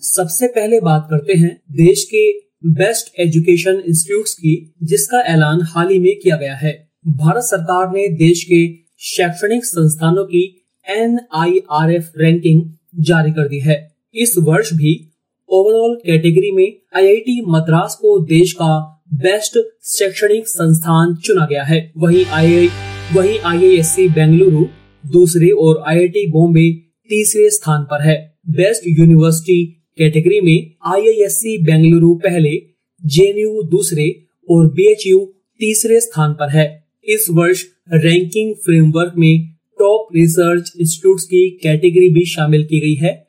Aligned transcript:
सबसे 0.00 0.46
पहले 0.46 0.80
बात 0.80 1.06
करते 1.10 1.38
हैं 1.38 1.62
देश 1.70 2.04
के 2.04 2.32
बेस्ट 2.66 3.20
एजुकेशन 3.20 3.82
इंस्टीट्यूट 3.88 4.24
की, 4.28 4.74
जिसका 4.82 5.20
ऐलान 5.20 5.60
हाल 5.62 5.88
ही 5.88 5.98
में 5.98 6.18
किया 6.22 6.36
गया 6.36 6.54
है। 6.54 6.88
भारत 7.08 7.42
सरकार 7.42 7.88
ने 7.88 8.08
देश 8.08 8.44
के 8.44 8.74
शैक्षणिक 8.98 9.64
संस्थानों 9.64 10.24
की 10.24 10.66
एनआईआरएफ 10.90 12.12
रैंकिंग 12.18 12.62
जारी 13.00 13.30
कर 13.30 13.48
दी 13.48 13.58
है। 13.58 13.96
इस 14.14 14.34
वर्ष 14.38 14.72
भी 14.72 15.10
ओवरऑल 15.48 15.96
कैटेगरी 16.06 16.50
में 16.50 16.78
आईआईटी 16.96 17.44
मद्रास 17.48 17.94
को 17.94 18.24
देश 18.24 18.52
का 18.52 19.02
बेस्ट 19.14 19.58
शैक्षणिक 19.82 20.48
संस्थान 20.48 21.14
चुना 21.14 21.46
गया 21.46 21.62
है। 21.62 21.92
वहीं 21.98 22.24
आई 22.24 22.68
वहीं 23.14 23.38
आईआईएससी 23.38 24.08
बेंगलुरु 24.08 24.64
दूसरे 25.06 25.48
और 25.48 25.84
आईआईटी 25.86 26.30
बॉम्बे 26.30 26.72
तीसरे 27.08 27.50
स्थान 27.50 27.82
पर 27.82 28.02
है। 28.02 28.38
बेस्ट 28.50 28.82
यूनिवर्सिटी 28.86 29.77
कैटेगरी 29.98 30.40
में 30.40 30.74
आईआईएससी 30.86 31.58
बेंगलुरु 31.58 32.14
पहले, 32.14 32.62
जेएनयू 33.06 33.62
दूसरे 33.62 34.24
और 34.50 34.70
बीएचयू 34.72 35.34
तीसरे 35.60 36.00
स्थान 36.00 36.32
पर 36.32 36.50
है। 36.50 36.88
इस 37.04 37.26
वर्ष 37.30 37.64
रैंकिंग 37.92 38.54
फ्रेमवर्क 38.54 39.12
में 39.18 39.48
टॉप 39.78 40.08
रिसर्च 40.16 40.72
इंस्टीट्यूट्स 40.80 41.24
की 41.24 41.50
कैटेगरी 41.50 42.08
भी 42.08 42.24
शामिल 42.24 42.64
की 42.64 42.80
गई 42.80 42.94
है। 42.94 43.28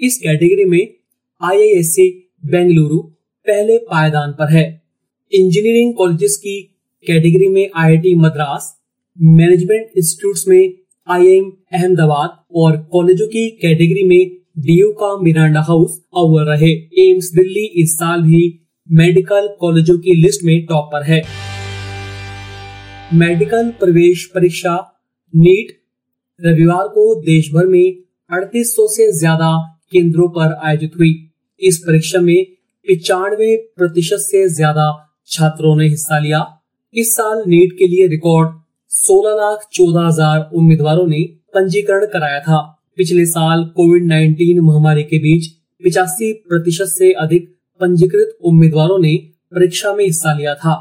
इस 0.00 0.18
कैटेगरी 0.18 0.64
में 0.64 0.94
आईआईएससी 1.42 2.30
बेंगलुरु 2.46 2.98
पहले 3.46 3.78
पायदान 3.78 4.32
पर 4.32 4.52
है। 4.52 4.82
इंजीनियरिंग 5.32 5.94
कॉलेजेस 5.94 6.36
की 6.36 6.62
कैटेगरी 7.06 7.48
में 7.48 7.70
आईआईटी 7.76 8.14
मद्रास, 8.14 8.76
मैनेजमेंट 9.20 9.90
इंस्टीट्यूट्स 9.96 10.48
में 10.48 10.72
आईआईएम 11.08 11.52
अहमदाबाद 11.72 12.44
और 12.54 12.76
कॉलेजों 12.92 13.26
की 13.26 13.50
कैटेगरी 13.50 14.02
में 14.02 14.37
डीयू 14.58 14.90
का 14.92 15.08
मिरांडा 15.16 15.60
हाउस 15.60 15.90
अव्वल 16.16 16.44
रहे 16.44 16.70
एम्स 17.00 17.30
दिल्ली 17.32 17.64
इस 17.82 17.92
साल 17.94 18.22
भी 18.22 18.40
मेडिकल 18.88 19.46
कॉलेजों 19.60 19.96
की 19.98 20.14
लिस्ट 20.14 20.44
में 20.44 20.64
टॉप 20.66 20.88
पर 20.92 21.02
है 21.02 21.20
मेडिकल 23.14 23.68
प्रवेश 23.70 24.24
परीक्षा 24.34 24.72
नीट 25.34 25.70
रविवार 26.40 26.88
को 26.88 27.14
देश 27.20 27.50
भर 27.54 27.66
में 27.66 27.84
3800 28.30 28.86
से 28.86 29.10
ज़्यादा 29.18 29.50
केंद्रों 29.92 30.28
पर 30.28 30.54
आयोजित 30.62 30.96
हुई। 30.98 31.12
इस 31.60 31.78
परीक्षा 31.78 32.20
में 32.20 32.44
पिचानवे 32.86 33.54
प्रतिशत 33.76 34.18
से 34.20 34.48
ज़्यादा 34.48 34.88
छात्रों 35.26 35.76
ने 35.76 35.88
हिस्सा 35.88 36.18
लिया। 36.18 36.40
इस 36.94 37.14
साल 37.16 37.44
नीट 37.46 37.78
के 37.78 37.86
लिए 37.86 38.06
रिकॉर्ड 38.06 38.58
सोलह 38.90 39.36
लाख 39.36 39.68
चौदह 39.72 40.06
हज़ार 40.06 40.50
उम्मीदवारों 40.54 41.06
ने 41.06 41.22
पंजीकरण 41.54 42.06
कराया 42.06 42.40
था। 42.40 42.77
पिछले 42.98 43.24
साल 43.26 43.62
कोविड 43.76 44.04
19 44.04 44.60
महामारी 44.60 45.02
के 45.02 45.18
बीच 45.18 45.46
पिचासी 45.82 46.32
प्रतिशत 46.48 46.86
से 46.88 47.10
अधिक 47.14 47.44
पंजीकृत 47.80 48.38
उम्मीदवारों 48.42 48.98
ने 48.98 49.14
परीक्षा 49.52 49.92
में 49.92 50.04
हिस्सा 50.04 50.32
लिया 50.32 50.54
था। 50.54 50.72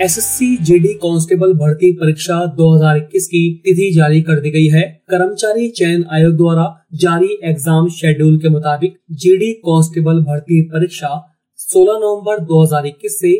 एसएससी 0.00 0.56
जीडी 0.60 0.92
कांस्टेबल 1.02 1.52
भर्ती 1.54 1.90
परीक्षा 1.92 2.36
2021 2.54 3.26
की 3.26 3.42
तिथि 3.64 3.90
जारी 3.94 4.20
कर 4.22 4.40
दी 4.40 4.50
गई 4.50 4.66
है। 4.68 4.82
कर्मचारी 5.10 5.68
चयन 5.70 6.04
आयोग 6.12 6.36
द्वारा 6.36 6.66
जारी 6.96 7.38
एग्ज़ाम 7.44 7.88
शेड्यूल 7.92 8.38
के 8.38 8.48
मुताबिक 8.48 8.96
जीडी 9.22 9.52
कांस्टेबल 9.62 10.20
भर्ती 10.22 10.60
परीक्षा 10.68 11.10
16 11.60 11.98
नवंबर 11.98 12.44
2021 12.44 13.18
से 13.20 13.34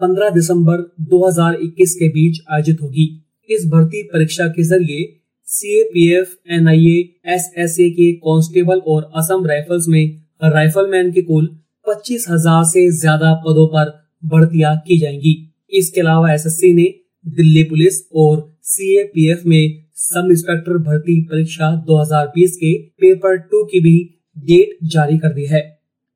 15 0.00 0.34
दिसंबर 0.34 0.82
2021 1.08 1.94
के 1.94 2.08
बीच 2.08 2.42
आयोजित 2.50 2.82
होगी। 2.82 3.08
इस 3.50 3.66
भर्ती 3.66 4.02
परीक्षा 4.02 4.46
के 4.48 4.62
ज़रिए 4.64 5.14
C 5.50 5.68
A 5.78 5.82
P 5.84 6.02
F 6.14 6.32
N 6.52 6.66
I 6.68 6.88
S 7.26 7.44
S 7.58 7.76
A 7.80 7.88
के 7.90 8.10
कांस्टेबल 8.24 8.78
और 8.86 9.10
असम 9.16 9.46
राइफल्स 9.46 9.84
में 9.88 10.04
राइफलमैन 10.44 11.10
के 11.12 11.22
कुल 11.22 11.46
पच्चीस 11.86 12.26
हज़ार 12.30 12.64
से 12.64 12.88
ज़्यादा 12.90 13.32
पदों 13.46 13.66
पर 13.66 13.90
भर्तियाँ 14.22 14.74
की 14.78 14.98
जाएँगी। 14.98 15.32
इसके 15.72 16.00
अलावा 16.00 16.32
एसएससी 16.32 16.72
ने 16.74 16.84
दिल्ली 17.26 17.62
पुलिस 17.62 18.00
और 18.16 18.42
सीएपीएफ 18.64 19.42
में 19.46 19.82
सब 20.00 20.28
इंस्पेक्टर 20.30 20.78
भर्ती 20.82 21.20
परीक्षा 21.22 21.70
2020 21.86 22.56
के 22.56 22.76
पेपर 23.00 23.38
टू 23.46 23.64
की 23.64 23.80
भी 23.80 23.96
डेट 24.36 24.76
जारी 24.86 25.18
कर 25.18 25.32
दी 25.32 25.46
है। 25.46 25.62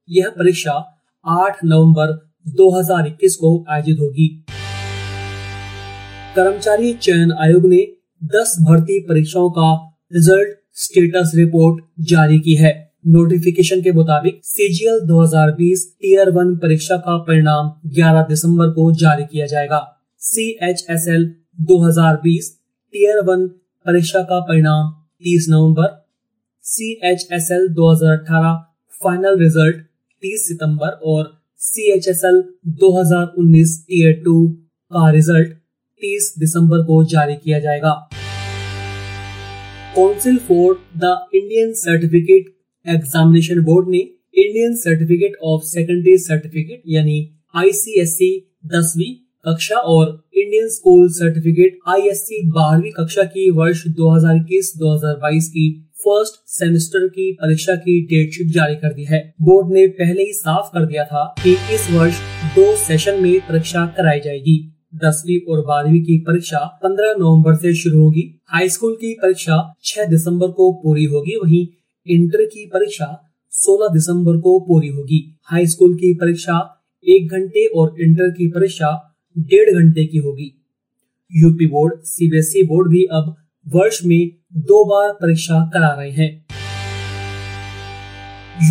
यह 0.09 0.29
परीक्षा 0.29 0.77
8 1.25 1.65
नवंबर 1.65 2.15
2021 2.57 3.37
को 3.37 3.57
आयोजित 3.71 4.01
होगी। 4.01 4.29
कर्मचारी 6.37 6.95
चयन 7.01 7.33
आयोग 7.41 7.67
ने 7.67 7.87
10 8.23 8.55
भर्ती 8.63 8.99
परीक्षाओं 9.01 9.51
का 9.51 9.73
रिज़ल्ट 10.13 10.57
स्टेटस 10.77 11.33
रिपोर्ट 11.35 11.85
जारी 12.09 12.39
की 12.41 12.55
है। 12.55 12.73
नोटिफिकेशन 13.07 13.81
के 13.83 13.93
मुताबिक 13.93 14.41
सीजीएल 14.45 15.01
2020 15.07 15.81
टीयर 16.03 16.31
वन 16.31 16.55
परीक्षा 16.57 16.97
का 16.99 17.17
परिणाम 17.25 17.71
11 17.97 18.29
दिसंबर 18.29 18.69
को 18.71 18.91
जारी 18.95 19.25
किया 19.25 19.47
जाएगा। 19.47 19.81
सी 20.21 20.49
एच 20.63 20.85
एस 20.91 21.07
एल 21.09 21.25
दो 21.61 21.79
हज़ार 21.85 22.17
बीस 22.17 22.51
टीयर 22.95 23.21
वन 23.27 23.47
परीक्षा 23.87 24.23
का 24.23 24.39
परिणाम 24.43 24.93
30 25.25 25.49
नवंबर। 25.51 25.89
सी 26.65 26.91
एच 27.05 27.27
एस 27.33 27.51
एल 27.53 27.69
दो 27.71 27.91
हज़ार 27.93 28.13
अठारह 28.13 28.55
फाइनल 29.03 29.39
रिज़ल्ट 29.39 29.77
30 30.23 30.47
सितंबर 30.49 30.99
और 31.07 31.25
सी 31.61 31.91
एच 31.93 32.09
एस 32.09 32.23
एल 32.25 32.43
दो 32.81 32.93
हज़ार 33.01 33.27
उन्नीस 33.39 33.77
टीयर 33.89 34.13
टू 34.25 34.47
का 34.91 35.11
रिज़ल्ट 35.11 35.57
30 36.05 36.35
दिसंबर 36.39 36.79
को 36.79 37.05
जारी 37.05 37.35
किया 37.35 37.59
जाएगा। 37.59 38.09
Council 39.97 40.37
for 40.39 40.75
the 40.97 41.29
Indian 41.35 41.73
certificate 41.73 42.55
examination 42.87 43.61
board 43.61 43.89
ने 43.89 43.99
Indian 43.99 44.77
certificate 44.77 45.33
of 45.43 45.63
secondary 45.63 46.19
certificate 46.19 46.83
यानी 46.89 47.39
आईसीएससी 47.57 48.57
दसवीं 48.67 49.15
कक्षा 49.47 49.77
और 49.77 50.29
इंडियन 50.35 50.69
स्कूल 50.69 51.09
सर्टिफिकेट 51.09 51.79
आईएससी 51.89 52.47
बारहवीं 52.47 52.91
कक्षा 52.91 53.23
की 53.23 53.51
वर्ष 53.51 53.87
2021-2022 53.87 55.49
की 55.49 55.89
फ़र्स्ट 55.99 56.35
सेमेस्टर 56.47 57.07
की 57.09 57.33
परीक्षा 57.33 57.75
की 57.75 58.01
डेटशीट 58.07 58.47
जारी 58.47 58.75
कर 58.75 58.93
दी 58.93 59.05
है। 59.05 59.35
बोर्ड 59.43 59.73
ने 59.73 59.87
पहले 59.87 60.23
ही 60.23 60.33
साफ़ 60.33 60.73
कर 60.75 60.87
दिया 60.87 61.05
था 61.05 61.35
कि 61.45 61.53
इस 61.53 61.89
वर्ष 61.91 62.21
दो 62.57 62.77
सेशन 62.77 63.23
में 63.23 63.41
परीक्षा 63.41 63.87
कराई 63.87 64.21
जाएगी। 64.21 64.72
दसवीं 64.95 65.39
और 65.49 65.61
बारहवीं 65.67 66.01
की 66.01 66.17
परीक्षा 66.19 66.59
15 66.83 67.15
नवंबर 67.19 67.55
से 67.55 67.75
शुरू 67.75 68.03
होगी। 68.03 68.41
हाई 68.47 68.69
स्कूल 68.69 68.95
की 68.95 69.15
परीक्षा 69.23 69.75
6 69.85 70.05
दिसंबर 70.05 70.49
को 70.49 70.73
पूरी 70.73 71.05
होगी। 71.05 71.37
वहीं 71.37 71.67
इंटर 72.07 72.45
की 72.45 72.67
परीक्षा 72.67 73.07
16 73.51 73.93
दिसंबर 73.93 74.37
को 74.37 74.59
पूरी 74.61 74.89
होगी। 74.89 75.39
हाई 75.43 75.67
स्कूल 75.67 75.95
की 75.95 76.15
परीक्षा 76.15 76.85
एक 77.09 77.31
घंटे 77.31 77.67
और 77.67 77.95
इंटर 78.01 78.31
की 78.31 78.47
परीक्षा 78.47 78.91
डेढ़ 79.39 79.71
घंटे 79.75 80.05
की 80.07 80.19
होगी। 80.19 80.53
यूपी 81.33 81.67
बोर्ड, 81.67 81.95
सीबीएसई 82.03 82.63
बोर्ड 82.63 82.91
भी 82.91 83.05
अब 83.05 83.35
वर्ष 83.69 84.01
में 84.05 84.31
दो 84.57 84.85
बार 84.85 85.13
परीक्षा 85.13 85.71
करा 85.75 85.89
रहे 85.89 86.11
हैं। 86.11 86.47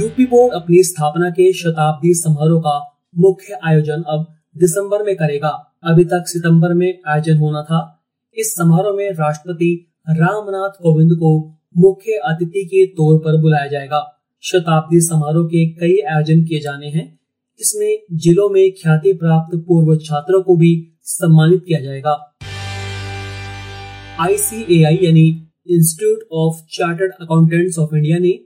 यूपी 0.02 0.26
बोर्ड 0.26 0.54
अपनी 0.54 0.84
स्थापना 0.84 1.30
के 1.30 1.54
शताब्दी 1.54 2.14
समारोह 2.14 2.62
का 2.62 3.02
मुख्य 3.18 3.60
आयोजन 3.64 4.04
अब 4.08 4.28
दिसंबर 4.58 5.04
में 5.04 5.16
करेगा। 5.16 5.74
अभी 5.84 6.04
तक 6.04 6.24
सितंबर 6.28 6.74
में 6.74 7.00
आयोजन 7.08 7.38
होना 7.38 7.64
था। 7.64 8.04
इस 8.38 8.56
समारोह 8.56 8.98
में 8.98 9.12
राष्ट्रपति 9.12 9.96
रामनाथ 10.10 10.70
कोविंद 10.70 11.12
को 11.14 11.60
मुख्य 11.78 12.12
अतिथि 12.12 12.66
के 12.66 12.86
तौर 12.86 13.18
पर 13.20 13.42
बुलाया 13.42 13.68
जाएगा। 13.68 14.22
शताब्दी 14.42 15.02
समारोह 15.02 15.48
के 15.48 15.66
कई 15.66 15.98
आयोजन 15.98 16.44
किए 16.44 16.60
जाने 16.60 16.88
हैं। 16.88 17.20
इसमें 17.60 18.18
जिलों 18.18 18.50
में 18.50 18.72
ख्याति 18.72 19.14
प्राप्त 19.14 19.58
पूर्व 19.68 19.98
छात्रों 19.98 20.42
को 20.42 20.56
भी 20.56 20.94
सम्मानित 21.02 21.64
किया 21.68 21.80
जाएगा। 21.80 22.36
आईसीएआई 24.20 25.00
यानी 25.02 25.48
institute 25.70 26.20
of 26.32 26.66
chartered 26.72 27.12
accountants 27.22 27.80
of 27.80 27.96
India 27.96 28.18
ने 28.18 28.40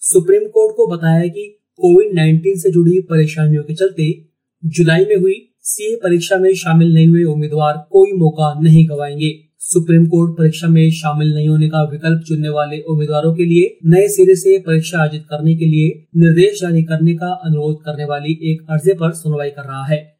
सुप्रीम 0.00 0.48
कोर्ट 0.48 0.76
को 0.76 0.86
बताया 0.86 1.26
कि 1.28 1.58
कोविड 1.76 2.12
19 2.12 2.62
से 2.62 2.70
जुड़ी 2.70 3.00
परेशानियों 3.00 3.62
के 3.62 3.74
चलते 3.74 4.27
जुलाई 4.64 5.04
में 5.04 5.16
हुई 5.16 5.52
सीए 5.60 5.96
परीक्षा 5.96 6.36
में 6.36 6.54
शामिल 6.54 6.94
नहीं 6.94 7.08
हुए 7.08 7.24
उम्मीदवार 7.24 7.88
कोई 7.90 8.12
मौका 8.12 8.60
नहीं 8.60 8.88
गवाएँगे। 8.88 9.38
सुप्रीम 9.58 10.06
कोर्ट 10.06 10.38
परीक्षा 10.38 10.68
में 10.68 10.90
शामिल 10.90 11.34
नहीं 11.34 11.48
होने 11.48 11.68
का 11.68 11.82
विकल्प 11.82 12.22
चुनने 12.22 12.48
वाले 12.48 12.80
उम्मीदवारों 12.80 13.34
के 13.34 13.44
लिए 13.44 13.78
नए 13.84 14.08
सिरे 14.08 14.34
से 14.34 14.58
परीक्षा 14.58 14.98
आयोजित 14.98 15.22
करने 15.22 15.56
के 15.56 15.64
लिए 15.64 16.06
निर्देश 16.16 16.60
जारी 16.60 16.82
करने 16.82 17.14
का 17.14 17.26
अनुरोध 17.26 17.84
करने 17.84 18.04
वाली 18.04 18.38
एक 18.42 18.66
अर्जी 18.70 18.92
पर 18.92 19.12
सुनवाई 19.12 19.50
कर 19.50 19.62
रहा 19.62 19.84
है। 19.84 20.16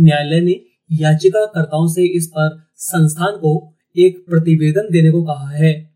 न्यायालय 0.00 0.40
ने 0.40 0.60
याचिकाकर्ताओं 0.92 1.86
से 1.86 2.04
इस 2.04 2.26
पर 2.26 2.66
संस्थान 2.76 3.32
को 3.32 3.74
एक 3.98 4.24
प्रतिवेदन 4.30 4.88
देने 4.92 5.10
को 5.10 5.22
कहा 5.22 5.50
है। 5.50 5.90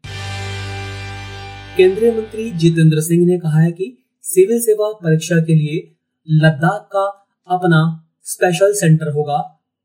केंद्रीय 1.76 2.10
मंत्री 2.10 2.50
जितेंद्र 2.50 3.00
सिंह 3.00 3.26
ने 3.26 3.38
कहा 3.38 3.60
है 3.60 3.72
कि 3.72 3.98
सिविल 4.22 4.60
सेवा 4.60 4.92
परीक्षा 4.92 5.36
के 5.36 5.54
लिए 5.54 5.94
लद्दाख 6.30 6.88
का 6.92 7.23
अपना 7.48 7.80
स्पेशल 8.22 8.72
सेंटर 8.72 9.10
होगा 9.12 9.38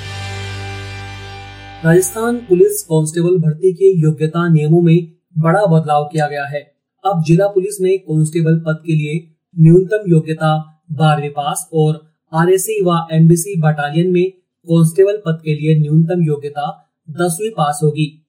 राजस्थान 1.86 2.38
पुलिस 2.38 2.84
कांस्टेबल 2.84 3.38
भर्ती 3.38 3.74
के 3.74 4.02
योग्यता 4.02 4.50
नियमों 4.50 4.82
में 4.82 5.12
बड़ा 5.38 5.66
बदलाव 5.66 6.10
किया 6.14 6.28
गया 6.28 6.46
है। 6.46 6.73
अब 7.06 7.24
जिला 7.28 7.48
पुलिस 7.48 7.82
में 7.82 7.98
कांस्टेबल 8.00 8.60
पद 8.60 8.82
के 8.86 8.94
लिए 8.94 9.14
न्यूनतम 9.60 10.10
योग्यता 10.10 10.82
बारहवीं 10.92 11.30
पास 11.30 11.70
और 11.74 12.00
आरएससी 12.34 12.82
व 12.86 13.08
एमबीसी 13.12 13.60
बटालियन 13.62 14.12
में 14.14 14.32
कांस्टेबल 14.68 15.18
पद 15.18 15.42
के 15.46 15.56
लिए 15.56 15.80
न्यूनतम 15.80 16.22
योग्यता 16.22 16.96
दसवीं 17.10 17.50
पास 17.50 17.80
होगी। 17.84 18.26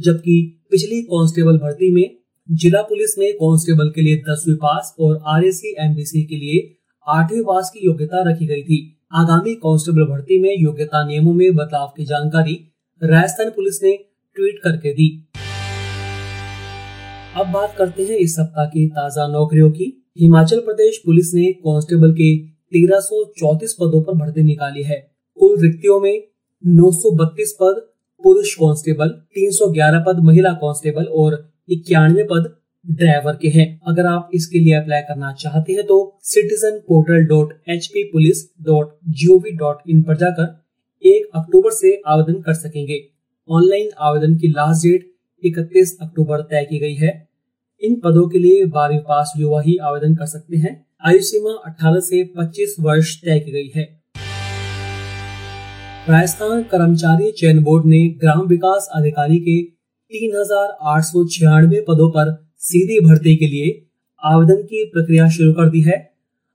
जबकि 0.00 0.66
पिछली 0.70 1.02
कांस्टेबल 1.02 1.58
भर्ती 1.58 1.94
में 1.94 2.16
जिला 2.50 2.82
पुलिस 2.82 3.18
में 3.18 3.32
कांस्टेबल 3.32 3.90
के 3.90 4.00
लिए 4.00 4.16
दसवीं 4.16 4.56
पास 4.56 4.94
और 5.00 5.22
आर 5.26 5.44
एस 5.44 5.62
एमबीसी 5.80 6.24
के 6.24 6.36
लिए 6.36 6.76
आठवीं 7.06 7.42
पास 7.42 7.70
की 7.74 7.86
योग्यता 7.86 8.22
रखी 8.30 8.46
गई 8.46 8.62
थी। 8.62 8.98
आगामी 9.14 9.54
कांस्टेबल 9.54 10.04
भर्ती 10.04 10.38
में 10.42 10.54
योग्यता 10.58 11.06
नियमों 11.06 11.34
में 11.34 11.54
बदलाव 11.56 11.92
की 11.96 12.04
जानकारी 12.04 12.54
राजस्थान 13.02 13.50
पुलिस 13.50 13.82
ने 13.82 13.96
ट्वीट 14.36 14.58
करके 14.64 14.92
दी। 14.92 15.25
अब 17.36 17.46
बात 17.52 17.74
करते 17.78 18.02
हैं 18.02 18.16
इस 18.16 18.34
सप्ताह 18.36 18.64
की 18.66 18.86
ताज़ा 18.88 19.26
नौकरियों 19.28 19.70
की। 19.70 19.86
हिमाचल 20.20 20.60
प्रदेश 20.60 21.00
पुलिस 21.06 21.32
ने 21.34 21.46
कांस्टेबल 21.64 22.12
के 22.12 22.28
1334 22.72 23.72
पदों 23.80 24.00
पर 24.02 24.14
भर्ती 24.14 24.42
निकाली 24.42 24.82
है। 24.82 24.96
कुल 25.38 25.60
रिक्तियों 25.62 25.98
में 26.00 26.22
932 26.64 27.52
पद 27.60 27.82
पुरुष 28.24 28.54
कांस्टेबल 28.54 29.08
311 29.34 30.02
पद 30.06 30.22
महिला 30.24 30.52
कांस्टेबल 30.62 31.04
और 31.14 31.36
इक्यानवे 31.68 32.24
पद 32.30 32.48
ड्राइवर 32.86 33.36
के 33.42 33.48
हैं। 33.48 33.68
अगर 33.88 34.06
आप 34.06 34.30
इसके 34.34 34.58
लिए 34.58 34.74
अप्लाई 34.74 35.02
करना 35.02 35.32
चाहते 35.34 35.72
हैं 35.72 35.86
तो 35.86 35.98
citizen 36.24 36.78
portal 36.88 37.26
dot 37.26 37.52
H 37.68 37.86
P 37.86 38.04
police 38.12 38.44
dot 38.62 38.96
G 39.10 39.28
O 39.28 39.38
V 39.38 39.56
dot 39.56 39.82
in 39.88 40.02
पर 40.02 40.16
जाकर 40.16 41.08
एक 41.08 41.28
अक्टूबर 41.34 41.70
से 41.72 41.94
आवेदन 42.06 42.40
कर 42.42 42.54
सकेंगे। 42.54 43.00
ऑनलाइन 43.48 43.90
आवेदन 44.00 44.38
की 44.38 44.48
लास्ट 44.48 44.86
डेट 44.86 45.14
31 45.42 45.96
अक्टूबर 46.02 46.40
तय 46.42 46.66
की 46.70 46.78
गई 46.78 46.94
है। 46.96 47.25
इन 47.82 47.94
पदों 48.00 48.26
के 48.28 48.38
लिए 48.38 48.64
बारहवीं 48.66 48.98
पास 49.00 49.32
युवा 49.36 49.60
ही 49.62 49.76
आवेदन 49.84 50.14
कर 50.14 50.26
सकते 50.26 50.56
हैं। 50.56 50.74
आयु 51.04 51.20
सीमा 51.22 51.50
18 51.66 52.00
से 52.00 52.22
25 52.36 52.74
वर्ष 52.80 53.14
तय 53.16 53.38
की 53.40 53.52
गई 53.52 53.70
है। 53.76 53.84
राजस्थान 56.08 56.62
कर्मचारी 56.62 57.30
चयन 57.32 57.62
बोर्ड 57.62 57.86
ने 57.86 58.08
ग्राम 58.20 58.46
विकास 58.46 58.88
अधिकारी 58.94 59.38
के 59.40 59.60
तीन 59.62 60.36
हज़ार 60.36 60.76
आठ 60.86 61.02
सौ 61.04 61.24
छियानवे 61.28 61.84
पदों 61.88 62.10
पर 62.10 62.32
सीधी 62.62 63.00
भर्ती 63.00 63.36
के 63.36 63.46
लिए 63.46 63.70
आवेदन 64.22 64.62
की 64.64 64.84
प्रक्रिया 64.92 65.28
शुरू 65.30 65.52
कर 65.52 65.70
दी 65.70 65.80
है। 65.82 65.98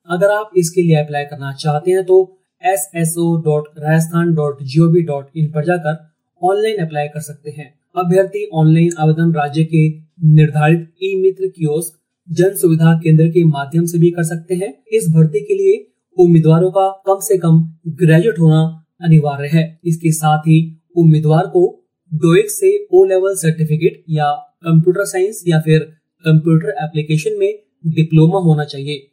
अगर 0.10 0.32
आप 0.32 0.52
इसके 0.58 0.82
लिए 0.82 0.96
अप्लाई 0.98 1.26
करना 1.26 1.52
चाहते 1.56 1.92
हैं 1.92 2.04
तो 2.06 2.18
S 2.64 2.90
S 2.96 3.16
O 3.20 3.36
dot 3.42 3.68
Rajasthan 3.80 4.34
dot 4.36 4.64
G 4.64 4.80
O 4.80 4.88
V 4.92 5.02
dot 5.04 5.38
in 5.38 5.52
पर 5.52 5.66
जाकर 5.66 5.94
ऑनलाइन 6.44 6.78
अप्लाई 6.78 7.08
कर 7.08 7.22
सकते 7.22 7.52
हैं। 7.52 7.80
अभ्यर्थी 7.96 8.50
ऑनलाइन 8.54 8.92
आवेदन 9.00 9.34
राज्य 9.34 9.64
के 9.64 9.90
निर्धारित 10.28 10.94
ई 11.04 11.16
मित्र 11.16 11.48
कियोस्क, 11.48 12.00
जन 12.30 12.56
सुविधा 12.56 13.00
केंद्र 13.04 13.28
के 13.28 13.44
माध्यम 13.44 13.86
से 13.86 13.98
भी 13.98 14.12
कर 14.12 14.24
सकते 14.24 14.56
हैं। 14.56 14.84
इस 14.94 15.10
भर्ती 15.10 15.40
के 15.40 15.54
लिए 15.54 15.88
उम्मीदवारों 16.18 16.72
का 16.72 17.04
कम 17.08 17.20
से 17.20 17.38
कम 17.38 17.74
ग्रेजुएट 17.88 18.40
होना 18.40 18.86
अनिवार्य 19.02 19.48
है। 19.48 19.80
इसके 19.86 20.12
साथ 20.12 20.40
ही 20.40 20.82
उम्मीदवार 20.98 21.44
को 21.46 21.86
डोइक 22.14 22.52
से 22.52 22.88
ओ 22.94 23.04
लेवल 23.06 23.36
सर्टिफिकेट 23.36 24.04
या 24.10 24.32
कंप्यूटर 24.64 25.06
साइंस 25.06 25.44
या 25.48 25.60
फिर 25.60 25.80
कंप्यूटर 26.26 26.68
एप्लीकेशन 26.68 27.32
में 27.40 27.60
डिप्लोमा 27.88 28.40
होना 28.40 28.64
चाहिए। 28.64 29.12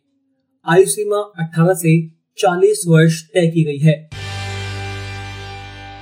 आयु 0.66 0.86
सीमा 0.86 1.16
18 1.16 1.74
से 1.74 2.08
40 2.38 2.84
वर्ष 2.88 3.22
तय 3.34 3.46
की 3.46 3.64
गई 3.64 3.78
है। 3.78 4.10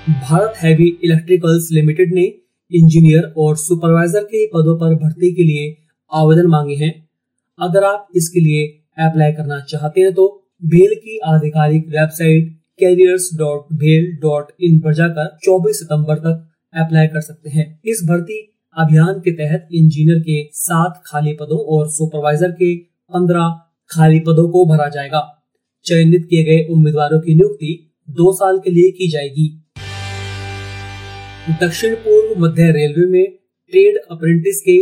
भारत 0.06 0.54
हैवी 0.56 0.86
इलेक्ट्रिकल्स 1.04 1.68
लिमिटेड 1.72 2.12
ने 2.14 2.22
इंजीनियर 2.70 3.22
और 3.36 3.56
सुपरवाइजर 3.56 4.24
के 4.24 4.44
पदों 4.46 4.76
पर 4.78 4.94
भर्ती 4.94 5.32
के 5.34 5.42
लिए 5.42 5.74
आवेदन 6.12 6.46
मांगे 6.46 6.74
हैं। 6.74 6.92
अगर 7.58 7.84
आप 7.84 8.06
इसके 8.16 8.40
लिए 8.40 8.66
अप्लाई 8.98 9.32
करना 9.32 9.58
चाहते 9.60 10.00
हैं 10.00 10.12
तो 10.14 10.26
भेल 10.64 10.94
की 10.94 11.18
आधिकारिक 11.26 11.88
वेबसाइट 11.88 12.54
कैरियर्स 12.78 13.28
डॉट 13.34 13.72
भेल 13.72 14.06
डॉट 14.22 14.52
इन 14.60 14.78
पर 14.80 14.94
जाकर 14.94 15.36
24 15.44 15.78
सितंबर 15.78 16.18
तक 16.18 16.46
अप्लाई 16.74 17.06
कर 17.06 17.20
सकते 17.20 17.50
हैं। 17.50 17.66
इस 17.84 18.04
भर्ती 18.04 18.40
अभियान 18.76 19.20
के 19.20 19.32
तहत 19.32 19.68
इंजीनियर 19.72 20.20
के 20.20 20.42
सात 20.52 21.02
खाली 21.06 21.32
पदों 21.32 21.60
और 21.66 21.88
सुपरवाइजर 21.90 22.52
के 22.52 22.74
पंद्रह 22.76 23.60
खाली 23.90 24.20
पदों 24.20 24.48
को 24.48 24.66
भरा 24.66 24.88
जाएगा। 24.88 25.28
चयनित 25.86 26.26
किए 26.30 26.44
गए 26.44 26.66
उम्मीदवारों 26.70 27.20
की 27.20 27.34
नियुक्ति 27.34 27.78
दो 28.08 28.32
साल 28.32 28.58
के 28.58 28.70
लिए 28.70 28.90
की 28.90 29.10
जाएगी। 29.10 29.52
दक्षिण 31.50 31.94
पूर्व 31.94 32.40
मध्य 32.40 32.64
रेलवे 32.72 33.04
में 33.06 33.26
ट्रेड 33.72 33.96
अप्रेंटिस 34.10 34.60
के 34.60 34.74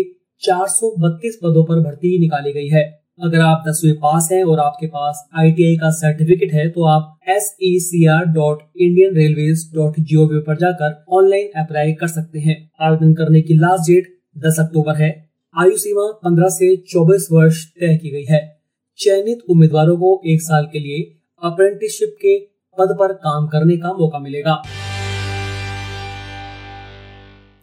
432 0.43 1.35
पदों 1.43 1.65
पर 1.65 1.81
भर्ती 1.81 2.19
निकाली 2.19 2.53
गई 2.53 2.69
है। 2.69 2.83
अगर 3.23 3.41
आप 3.41 3.65
दसवीं 3.69 3.93
पास 3.95 4.29
हैं 4.33 4.43
और 4.45 4.61
आपके 4.61 4.87
पास 4.87 5.23
आईटीआई 5.39 5.77
का 5.77 5.91
सर्टिफिकेट 5.91 6.55
है 6.55 6.69
तो 6.71 6.85
आप 6.85 7.19
S 7.29 7.55
E 7.63 7.79
C 7.81 8.05
R 8.07 8.25
dot 8.35 8.63
Indian 8.77 9.15
railway 9.15 9.53
dot 9.75 9.99
G 10.01 10.17
O 10.17 10.27
V 10.27 10.39
पर 10.39 10.57
जाकर 10.57 11.05
ऑनलाइन 11.11 11.51
अप्लाई 11.57 11.93
कर 11.93 12.07
सकते 12.07 12.39
हैं। 12.39 12.57
आवेदन 12.81 13.13
करने 13.15 13.43
की 13.43 13.55
लास्ट 13.55 13.91
डेट 13.91 14.09
10 14.37 14.61
अक्टूबर 14.61 14.95
है। 14.95 15.11
आयु 15.55 15.77
सीमा 15.77 16.11
15 16.25 16.49
से 16.49 16.75
24 16.89 17.29
वर्ष 17.33 17.65
तय 17.81 17.97
की 17.97 18.11
गई 18.11 18.25
है। 18.25 18.41
चयनित 18.99 19.43
उम्मीदवारों 19.51 19.97
को 19.97 20.21
एक 20.27 20.43
साल 20.43 20.69
के 20.73 20.79
लिए 20.79 21.05
अप्रेंटिसशिप 21.43 22.17
के 22.23 22.39
पद 22.79 22.97
पर 22.99 23.13
काम 23.13 23.47
करने 23.47 23.77
का 23.77 23.93
मौका 23.93 24.19
मिलेगा। 24.19 24.63